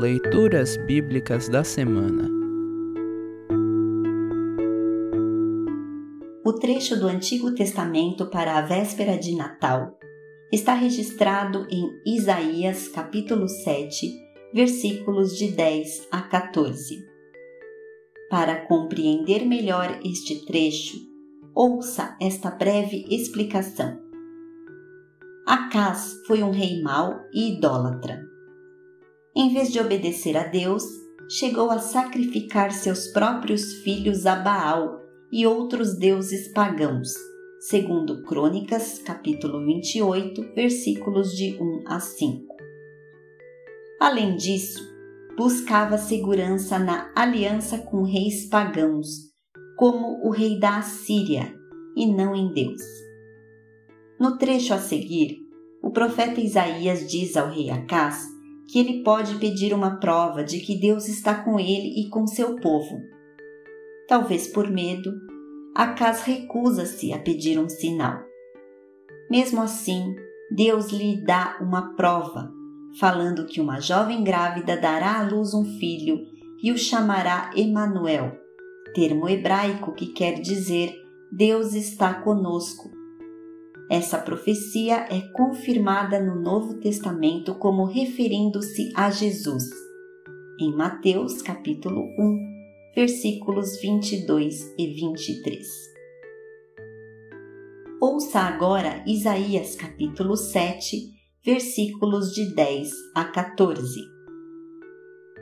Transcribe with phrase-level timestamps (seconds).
[0.00, 2.30] Leituras Bíblicas da Semana
[6.44, 9.98] O trecho do Antigo Testamento para a véspera de Natal
[10.52, 14.08] está registrado em Isaías capítulo 7,
[14.54, 17.04] versículos de 10 a 14.
[18.30, 20.96] Para compreender melhor este trecho,
[21.52, 23.98] ouça esta breve explicação.
[25.44, 28.37] Acás foi um rei mau e idólatra
[29.38, 30.82] em vez de obedecer a Deus,
[31.30, 37.14] chegou a sacrificar seus próprios filhos a Baal e outros deuses pagãos,
[37.60, 42.56] segundo Crônicas, capítulo 28, versículos de 1 a 5.
[44.00, 44.80] Além disso,
[45.36, 49.06] buscava segurança na aliança com reis pagãos,
[49.76, 51.54] como o rei da Assíria,
[51.94, 52.82] e não em Deus.
[54.18, 55.38] No trecho a seguir,
[55.80, 58.36] o profeta Isaías diz ao rei Acás
[58.68, 62.56] que ele pode pedir uma prova de que Deus está com ele e com seu
[62.56, 63.00] povo.
[64.06, 65.10] Talvez por medo,
[65.74, 68.20] Acas recusa-se a pedir um sinal.
[69.30, 70.14] Mesmo assim,
[70.50, 72.52] Deus lhe dá uma prova,
[72.98, 76.18] falando que uma jovem grávida dará à luz um filho
[76.62, 78.36] e o chamará Emanuel,
[78.92, 80.94] termo hebraico que quer dizer
[81.30, 82.97] Deus está conosco
[83.90, 89.64] essa profecia é confirmada no Novo Testamento como referindo-se a Jesus.
[90.60, 95.66] Em Mateus capítulo 1, versículos 22 e 23.
[97.98, 101.10] Ouça agora Isaías capítulo 7,
[101.42, 104.00] versículos de 10 a 14.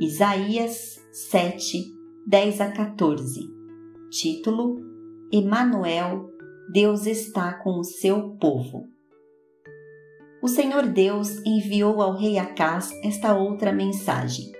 [0.00, 1.92] Isaías 7,
[2.26, 3.40] 10 a 14.
[4.10, 4.80] Título:
[5.30, 6.39] Emanuel
[6.72, 8.86] Deus está com o seu povo.
[10.40, 14.52] O Senhor Deus enviou ao rei Acás esta outra mensagem: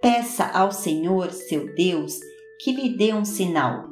[0.00, 2.18] Peça ao Senhor, seu Deus,
[2.62, 3.84] que lhe dê um sinal.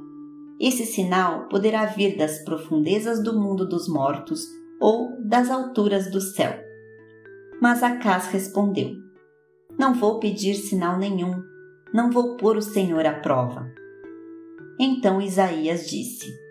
[0.59, 4.41] Esse sinal poderá vir das profundezas do mundo dos mortos
[4.81, 6.55] ou das alturas do céu.
[7.61, 8.93] Mas Acás respondeu:
[9.78, 11.43] Não vou pedir sinal nenhum,
[11.93, 13.71] não vou pôr o Senhor à prova.
[14.78, 16.50] Então Isaías disse: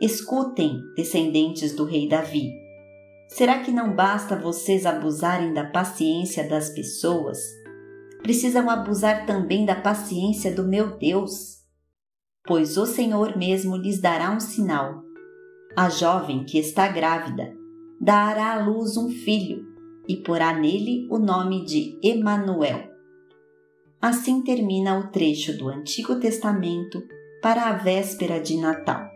[0.00, 2.52] Escutem, descendentes do rei Davi.
[3.28, 7.38] Será que não basta vocês abusarem da paciência das pessoas?
[8.22, 11.62] Precisam abusar também da paciência do meu Deus?
[12.46, 15.02] Pois o Senhor mesmo lhes dará um sinal.
[15.74, 17.54] A jovem que está grávida
[17.98, 19.64] dará à luz um filho
[20.06, 22.84] e porá nele o nome de Emanuel.
[24.00, 27.02] Assim termina o trecho do Antigo Testamento
[27.40, 29.15] para a véspera de Natal.